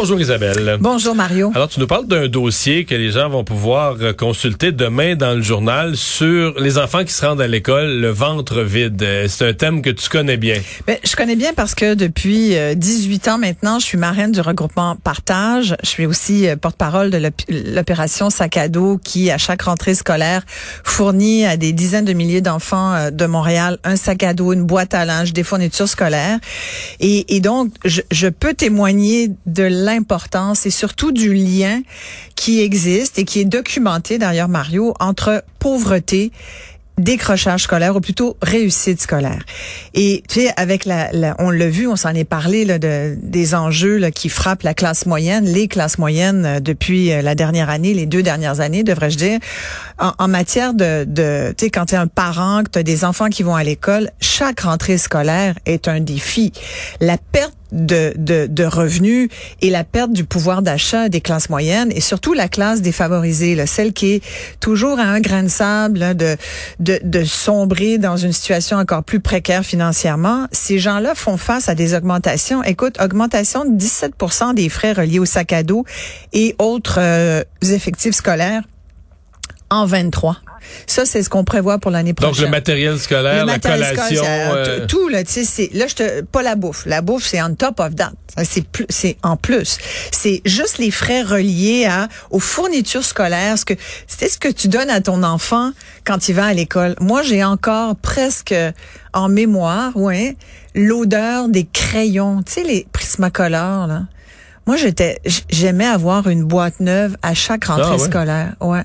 [0.00, 0.78] Bonjour Isabelle.
[0.80, 1.52] Bonjour, Mario.
[1.54, 5.34] Alors, tu nous parles d'un dossier que les gens vont pouvoir euh, consulter demain dans
[5.34, 9.02] le journal sur les enfants qui se rendent à l'école le ventre vide.
[9.02, 10.54] Euh, C'est un thème que tu connais bien.
[10.86, 14.40] Ben, je connais bien parce que depuis euh, 18 ans maintenant, je suis marraine du
[14.40, 15.76] regroupement Partage.
[15.82, 19.94] Je suis aussi euh, porte-parole de l'op- l'opération Sac à dos qui, à chaque rentrée
[19.94, 20.44] scolaire,
[20.82, 24.64] fournit à des dizaines de milliers d'enfants euh, de Montréal un sac à dos, une
[24.64, 26.38] boîte à linge, des fournitures scolaires.
[27.00, 31.82] Et, et donc, je, je peux témoigner de l'importance et surtout du lien
[32.36, 36.30] qui existe et qui est documenté d'ailleurs, Mario, entre pauvreté
[36.98, 39.42] décrochage scolaire ou plutôt réussite scolaire.
[39.94, 43.16] Et tu sais avec la, la- on l'a vu, on s'en est parlé là, de
[43.22, 47.34] des enjeux là, qui frappent la classe moyenne, les classes moyennes euh, depuis euh, la
[47.34, 49.38] dernière année, les deux dernières années devrais-je dire,
[49.98, 52.82] en, en matière de, de tu sais quand tu es un parent, que tu as
[52.82, 56.52] des enfants qui vont à l'école, chaque rentrée scolaire est un défi.
[57.00, 59.28] La perte de, de, de revenus
[59.60, 63.66] et la perte du pouvoir d'achat des classes moyennes et surtout la classe défavorisée, là,
[63.66, 64.22] celle qui est
[64.60, 66.36] toujours à un grain de sable là, de,
[66.78, 70.46] de, de sombrer dans une situation encore plus précaire financièrement.
[70.52, 72.62] Ces gens-là font face à des augmentations.
[72.62, 75.84] Écoute, augmentation de 17% des frais reliés au sac à dos
[76.32, 78.62] et autres euh, effectifs scolaires
[79.70, 80.36] en 23.
[80.86, 82.34] Ça, c'est ce qu'on prévoit pour l'année prochaine.
[82.34, 84.16] Donc, le matériel scolaire, Le la matériel collation.
[84.22, 86.84] scolaire, euh, t- tout là, tu sais, c'est là je te pas la bouffe.
[86.86, 88.12] La bouffe c'est on top of that.
[88.44, 89.78] C'est plus, c'est en plus.
[90.12, 93.58] C'est juste les frais reliés à aux fournitures scolaires.
[93.58, 93.74] Ce que
[94.06, 95.70] c'est ce que tu donnes à ton enfant
[96.04, 96.94] quand il va à l'école.
[97.00, 98.54] Moi, j'ai encore presque
[99.14, 100.36] en mémoire, ouais,
[100.74, 102.42] l'odeur des crayons.
[102.42, 104.02] Tu sais les Prismacolor là.
[104.66, 107.98] Moi, j'étais, j'aimais avoir une boîte neuve à chaque rentrée Ah ouais?
[108.04, 108.52] scolaire.
[108.60, 108.82] Ouais.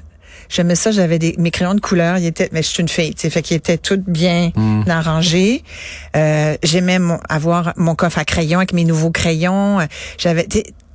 [0.49, 3.13] J'aimais ça, j'avais des mes crayons de couleur, ils étaient mais je suis une fille,
[3.13, 4.51] tu sais, fait qu'ils étaient tous bien
[4.87, 5.63] arrangés.
[6.15, 9.85] Euh, j'aimais mon- avoir mon coffre à crayons avec mes nouveaux crayons, Euh,
[10.17, 10.47] j'avais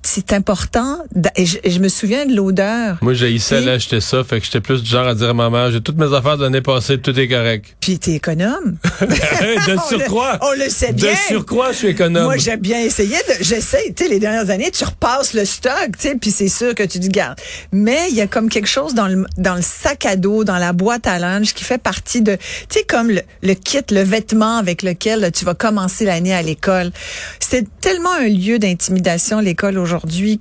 [0.03, 0.99] c'est important
[1.37, 2.97] et je, et je me souviens de l'odeur.
[3.03, 5.29] Moi, j'ai essayé Puis- d'aller acheter ça, fait que j'étais plus du genre à dire
[5.29, 7.77] à maman, j'ai toutes mes affaires de l'année passée, tout est correct.
[7.81, 8.77] Puis t'es économe.
[9.01, 10.39] de On le- surcroît.
[10.43, 11.15] on le sait De bien.
[11.29, 12.25] surcroît, je suis économe.
[12.25, 13.17] Moi, j'ai bien essayé.
[13.17, 13.93] de- J'essaie.
[13.95, 16.83] Tu sais, les dernières années, tu repasses le stock, tu sais, puis c'est sûr que
[16.83, 17.39] tu te gardes.
[17.73, 20.57] Mais il y a comme quelque chose dans le dans le sac à dos, dans
[20.59, 24.03] la boîte à linge, qui fait partie de, tu sais, comme le, le kit, le
[24.03, 26.91] vêtement avec lequel là, tu vas commencer l'année à l'école.
[27.39, 29.90] C'est tellement un lieu d'intimidation l'école aujourd'hui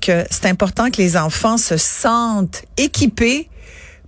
[0.01, 3.49] que c'est important que les enfants se sentent équipés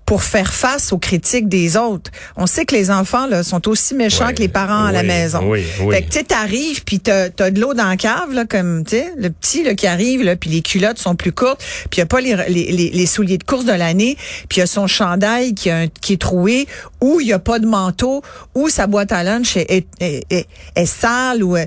[0.06, 2.12] pour faire face aux critiques des autres.
[2.36, 5.04] On sait que les enfants là, sont aussi méchants Ouais, que les parents à la
[5.04, 5.40] maison.
[5.50, 5.96] oui, oui.
[5.96, 8.98] Fait que tu t'arrives puis t'as as de l'eau dans la cave là, comme tu
[8.98, 12.00] sais, le petit là qui arrive là, puis les culottes sont plus courtes, puis il
[12.00, 14.18] y a pas les, les, les, les souliers de course de l'année,
[14.50, 16.68] puis il y a son chandail qui, a un- qui est troué,
[17.00, 18.22] ou il y a pas de manteau,
[18.54, 21.66] ou sa boîte à lunch est, est, est, est- est sale, ou euh,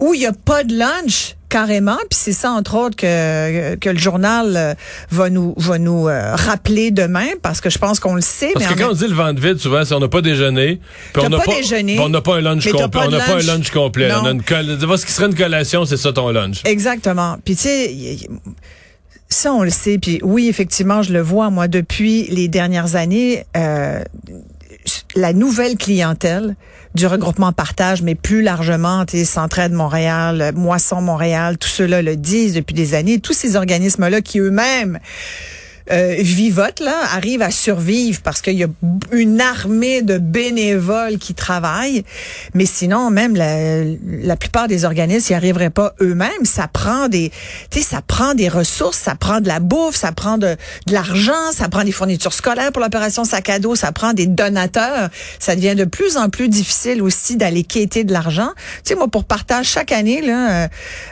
[0.00, 3.88] ou il y a pas de lunch carrément, puis c'est ça entre autres que que
[3.88, 4.74] le journal euh,
[5.12, 8.66] va nous va nous euh, rappeler demain parce que je pense qu'on le sait Parce
[8.66, 10.80] mais que quand on dit le ventre vide, souvent, c'est on n'a pas déjeuné.
[11.12, 12.88] Puis on n'a pas déjeuné, puis on n'a pas un lunch complet.
[12.88, 13.70] pas On n'a pas un lunch.
[13.70, 14.10] complet.
[14.12, 16.62] On a une ce qui serait une collation, c'est ça ton lunch.
[16.64, 17.36] Exactement.
[17.44, 18.16] Puis tu sais,
[19.28, 19.98] ça on le sait.
[19.98, 23.44] Puis oui, effectivement, je le vois moi depuis les dernières années.
[23.56, 24.02] euh,
[25.14, 26.56] la nouvelle clientèle
[26.94, 32.54] du regroupement partage, mais plus largement, Centraide Montréal, euh, Moisson Montréal, tout cela le disent
[32.54, 33.18] depuis des années.
[33.18, 35.00] Tous ces organismes-là qui eux-mêmes
[35.90, 38.68] euh, vivotent, là, arrivent à survivre parce qu'il y a
[39.12, 42.04] une armée de bénévoles qui travaillent.
[42.54, 46.44] Mais sinon, même la, la plupart des organismes n'y arriveraient pas eux-mêmes.
[46.44, 47.30] Ça prend des,
[47.70, 50.56] tu sais, ça prend des ressources, ça prend de la bouffe, ça prend de,
[50.86, 54.26] de l'argent, ça prend des fournitures scolaires pour l'opération sac à dos, ça prend des
[54.26, 55.10] donateurs.
[55.38, 58.50] Ça devient de plus en plus difficile aussi d'aller quêter de l'argent.
[58.84, 60.68] Tu sais, moi, pour partage chaque année, là, euh,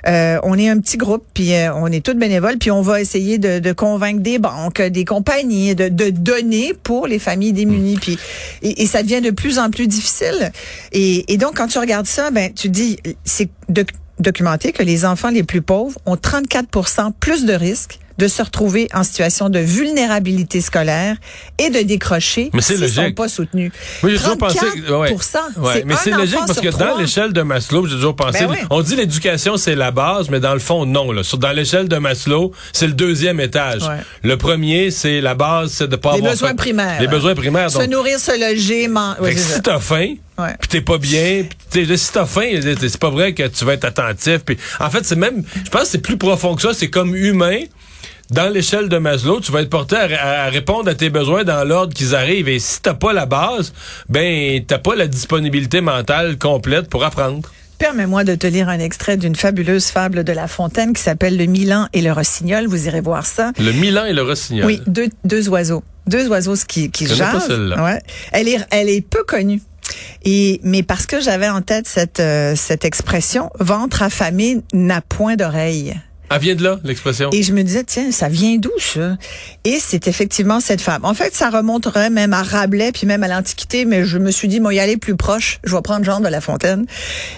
[0.06, 3.00] euh, on est un petit groupe, puis euh, on est tous bénévoles, puis on va
[3.00, 7.97] essayer de, de convaincre des banques, des compagnies, de, de donner pour les familles démunies.
[7.97, 8.19] Puis
[8.62, 10.53] et, et ça devient de plus en plus difficile.
[10.93, 15.05] Et, et donc, quand tu regardes ça, ben tu dis, c'est doc- documenté que les
[15.05, 19.59] enfants les plus pauvres ont 34% plus de risques de se retrouver en situation de
[19.59, 21.17] vulnérabilité scolaire
[21.59, 23.14] et de décrocher s'ils sont logique.
[23.17, 23.73] pas soutenus.
[24.03, 24.59] Oui, j'ai toujours pensé.
[24.59, 25.12] 34 ouais.
[25.12, 28.41] Ouais, c'est mais c'est logique parce que dans l'échelle de Maslow, j'ai toujours pensé.
[28.41, 28.56] Ben oui.
[28.70, 31.12] On dit l'éducation c'est la base, mais dans le fond non.
[31.12, 31.23] Là.
[31.38, 33.82] Dans l'échelle de Maslow, c'est le deuxième étage.
[33.82, 33.97] Ouais.
[34.23, 37.00] Le premier, c'est la base, c'est de pas Les avoir besoins primaires.
[37.00, 37.70] Les besoins primaires.
[37.70, 39.17] Se nourrir, se loger, man...
[39.20, 39.55] oui, fait que c'est ça.
[39.56, 40.55] si t'as faim, Ouais.
[40.61, 42.49] puis t'es pas bien, puis t'es- si t'as faim,
[42.81, 44.38] c'est pas vrai que tu vas être attentif.
[44.44, 46.73] Puis en fait, c'est même, je pense que c'est plus profond que ça.
[46.75, 47.61] C'est comme humain.
[48.32, 51.93] Dans l'échelle de Maslow, tu vas être porté à, répondre à tes besoins dans l'ordre
[51.93, 52.49] qu'ils arrivent.
[52.49, 53.75] Et si t'as pas la base,
[54.08, 57.50] ben t'as pas la disponibilité mentale complète pour apprendre.
[57.76, 61.44] Permets-moi de te lire un extrait d'une fabuleuse fable de La Fontaine qui s'appelle Le
[61.44, 62.67] Milan et le Rossignol.
[62.69, 63.52] Vous irez voir ça.
[63.58, 64.64] Le Milan et le Rossignol.
[64.64, 65.85] Oui, deux, deux oiseaux.
[66.06, 67.50] Deux oiseaux qui, qui jasent.
[67.50, 68.00] Ouais.
[68.32, 69.61] Elle est, elle est peu connue.
[70.25, 75.37] Et, mais parce que j'avais en tête cette, euh, cette expression, ventre affamé n'a point
[75.37, 75.94] d'oreille.
[76.34, 77.31] Elle vient de là, l'expression.
[77.32, 79.17] Et je me disais, tiens, ça vient d'où ça?
[79.64, 81.05] Et c'est effectivement cette femme.
[81.05, 84.49] En fait, ça remonterait même à Rabelais, puis même à l'Antiquité, mais je me suis
[84.49, 86.87] dit, moi, y aller plus proche, je vais prendre Jean de La Fontaine.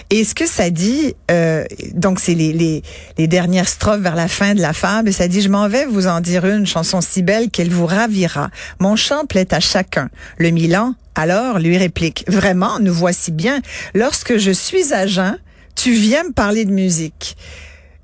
[0.09, 2.83] Et ce que ça dit, euh, donc c'est les, les,
[3.17, 5.85] les dernières strophes vers la fin de la fable, et ça dit, je m'en vais
[5.85, 8.49] vous en dire une chanson si belle qu'elle vous ravira.
[8.79, 10.09] Mon chant plaît à chacun.
[10.37, 13.61] Le Milan, alors, lui réplique, vraiment, nous voici bien.
[13.93, 15.37] Lorsque je suis à jeun,
[15.75, 17.37] tu viens me parler de musique.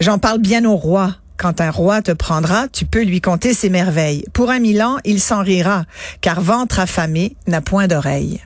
[0.01, 1.15] J'en parle bien au roi.
[1.37, 4.25] Quand un roi te prendra, tu peux lui conter ses merveilles.
[4.33, 5.85] Pour un Milan, il s'en rira,
[6.21, 8.41] car ventre affamé n'a point d'oreille.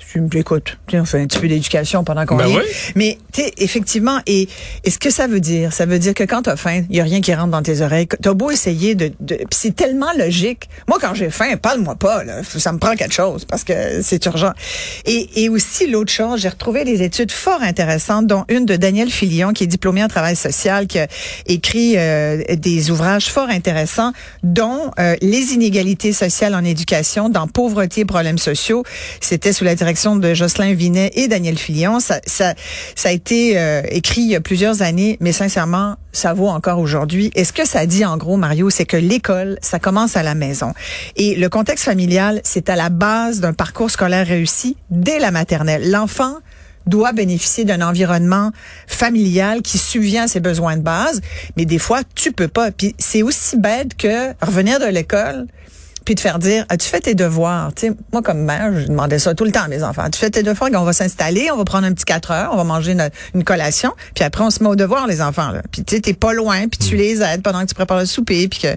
[0.00, 0.20] Tu.
[0.28, 0.42] Tu
[0.90, 2.62] sais, On fait un petit peu d'éducation pendant qu'on Ben oui.
[2.96, 4.48] Mais tu effectivement, et,
[4.84, 7.00] et ce que ça veut dire, ça veut dire que quand t'as faim, il y
[7.00, 8.08] a rien qui rentre dans tes oreilles.
[8.08, 10.68] T'as beau essayer de, de c'est tellement logique.
[10.88, 12.24] Moi, quand j'ai faim, parle-moi pas.
[12.24, 12.42] Là.
[12.42, 14.52] Ça me prend quelque chose parce que c'est urgent.
[15.04, 19.10] Et, et aussi l'autre chose, j'ai retrouvé des études fort intéressantes, dont une de Daniel
[19.10, 21.06] Filion, qui est diplômé en travail social, qui a
[21.46, 24.12] écrit euh, des ouvrages fort intéressants,
[24.42, 28.82] dont euh, les inégalités sociales en éducation, dans pauvreté et problèmes sociaux.
[29.20, 31.56] C'était sous la direction de Jocelyn Vinet et Daniel
[31.98, 32.54] ça, ça
[33.04, 37.30] a été euh, écrit il y a plusieurs années, mais sincèrement, ça vaut encore aujourd'hui.
[37.34, 40.34] Et ce que ça dit en gros, Mario, c'est que l'école, ça commence à la
[40.34, 40.72] maison.
[41.16, 45.90] Et le contexte familial, c'est à la base d'un parcours scolaire réussi dès la maternelle.
[45.90, 46.36] L'enfant
[46.86, 48.52] doit bénéficier d'un environnement
[48.86, 51.20] familial qui subvient à ses besoins de base,
[51.56, 52.70] mais des fois, tu peux pas.
[52.70, 55.46] Puis c'est aussi bête que revenir de l'école
[56.04, 57.72] puis de faire dire as-tu fait tes devoirs?
[57.74, 60.02] Tu sais moi comme mère je demandais ça tout le temps à mes enfants.
[60.02, 60.70] As-tu fait tes devoirs?
[60.74, 63.44] On va s'installer on va prendre un petit 4 heures on va manger une, une
[63.44, 65.62] collation puis après on se met aux devoirs les enfants là.
[65.70, 68.06] Puis tu sais t'es pas loin puis tu les aides pendant que tu prépares le
[68.06, 68.76] souper puis que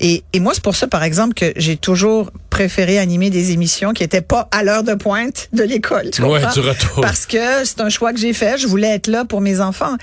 [0.00, 3.92] et, et moi c'est pour ça par exemple que j'ai toujours préféré animer des émissions
[3.94, 7.00] qui étaient pas à l'heure de pointe de l'école tu Ouais, du retour.
[7.00, 8.58] parce que c'est un choix que j'ai fait.
[8.58, 9.96] Je voulais être là pour mes enfants.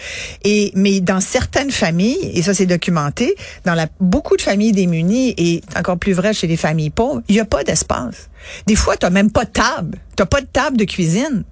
[0.44, 3.36] Et mais dans certaines familles, et ça c'est documenté,
[3.66, 7.36] dans la beaucoup de familles démunies et encore plus vrai chez les familles pauvres, il
[7.36, 8.30] y a pas d'espace.
[8.66, 9.98] Des fois, t'as même pas de table.
[10.16, 11.44] T'as pas de table de cuisine.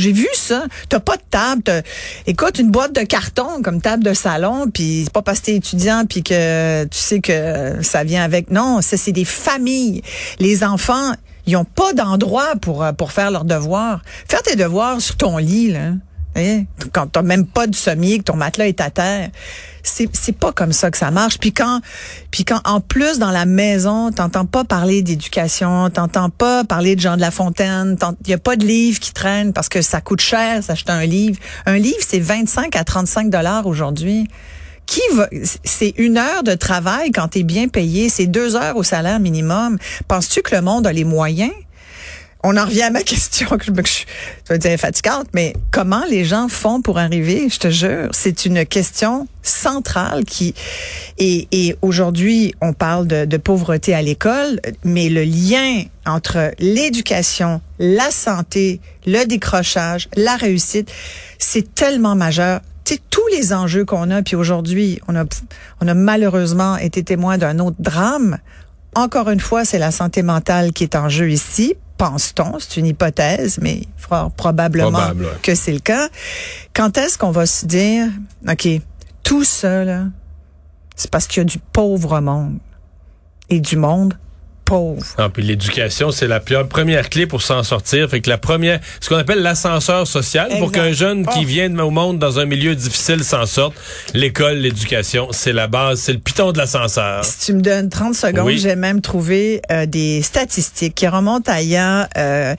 [0.00, 0.64] J'ai vu ça.
[0.88, 1.84] T'as pas de table.
[2.26, 5.56] Écoute, une boîte de carton comme table de salon, puis c'est pas parce que t'es
[5.56, 8.50] étudiant puis que tu sais que ça vient avec.
[8.50, 10.02] Non, ça c'est des familles.
[10.38, 11.12] Les enfants,
[11.46, 14.02] ils ont pas d'endroit pour euh, pour faire leurs devoirs.
[14.26, 15.92] Faire tes devoirs sur ton lit là.
[16.36, 16.64] Hein?
[16.92, 19.30] Quand t'as même pas de sommier, que ton matelas est à terre,
[19.82, 21.38] c'est c'est pas comme ça que ça marche.
[21.38, 21.80] Puis quand
[22.30, 27.00] puis quand en plus dans la maison, t'entends pas parler d'éducation, t'entends pas parler de
[27.00, 30.00] Jean de La Fontaine, il y a pas de livre qui traîne parce que ça
[30.00, 31.38] coûte cher s'acheter un livre.
[31.66, 34.28] Un livre c'est 25 à 35 dollars aujourd'hui.
[34.86, 35.28] Qui va,
[35.62, 39.78] c'est une heure de travail quand t'es bien payé, c'est deux heures au salaire minimum.
[40.08, 41.52] Penses-tu que le monde a les moyens?
[42.42, 44.04] On en revient à ma question que je, que je,
[44.50, 48.64] je dire fatigante, mais comment les gens font pour arriver, je te jure, c'est une
[48.64, 50.54] question centrale qui
[51.18, 57.60] et, et aujourd'hui on parle de, de pauvreté à l'école, mais le lien entre l'éducation,
[57.78, 60.90] la santé, le décrochage, la réussite,
[61.38, 62.60] c'est tellement majeur.
[62.84, 65.24] Sais, tous les enjeux qu'on a, puis aujourd'hui, on a,
[65.80, 68.38] on a malheureusement été témoin d'un autre drame.
[68.96, 72.86] Encore une fois, c'est la santé mentale qui est en jeu ici, pense-t-on, c'est une
[72.86, 75.38] hypothèse, mais fort probablement Probable, ouais.
[75.42, 76.08] que c'est le cas.
[76.74, 78.06] Quand est-ce qu'on va se dire,
[78.48, 78.68] OK,
[79.22, 80.04] tout ça, là,
[80.96, 82.58] c'est parce qu'il y a du pauvre monde
[83.50, 84.14] et du monde
[84.70, 85.02] pauvre.
[85.18, 88.08] Ah, puis l'éducation, c'est la première clé pour s'en sortir.
[88.08, 91.46] Fait que la première, ce qu'on appelle l'ascenseur social, pour qu'un jeune qui Oh.
[91.46, 93.74] vient au monde dans un milieu difficile s'en sorte,
[94.14, 97.24] l'école, l'éducation, c'est la base, c'est le piton de l'ascenseur.
[97.24, 98.58] Si tu me donnes 30 secondes, Oui.
[98.58, 102.54] j'ai même trouvé euh, des statistiques qui remontent à il y a euh,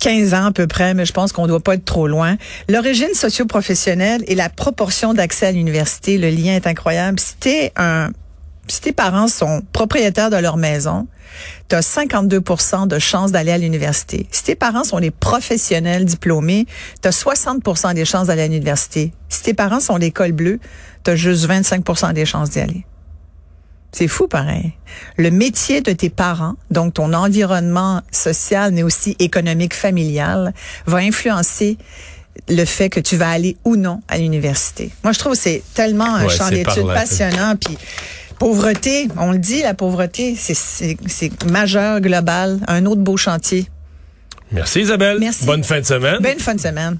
[0.00, 2.36] 15 ans à peu près, mais je pense qu'on doit pas être trop loin.
[2.68, 7.20] L'origine socio-professionnelle et la proportion d'accès à l'université, le lien est incroyable.
[7.20, 8.10] Si t'es un
[8.68, 11.06] si tes parents sont propriétaires de leur maison,
[11.68, 14.26] tu as 52% de chances d'aller à l'université.
[14.30, 16.66] Si tes parents sont des professionnels diplômés,
[17.02, 19.12] tu as 60% des chances d'aller à l'université.
[19.28, 20.60] Si tes parents sont l'école bleue,
[21.04, 22.86] tu as juste 25% des chances d'y aller.
[23.92, 24.72] C'est fou pareil.
[25.16, 30.52] Le métier de tes parents, donc ton environnement social mais aussi économique familial,
[30.86, 31.78] va influencer
[32.48, 34.90] le fait que tu vas aller ou non à l'université.
[35.04, 37.54] Moi, je trouve que c'est tellement un champ d'études passionnant.
[37.54, 37.78] Puis
[38.38, 42.60] pauvreté, on le dit, la pauvreté, c'est majeur, global.
[42.68, 43.66] Un autre beau chantier.
[44.52, 45.18] Merci Isabelle.
[45.20, 45.46] Merci.
[45.46, 46.18] Bonne fin de semaine.
[46.20, 46.98] Bonne fin de semaine.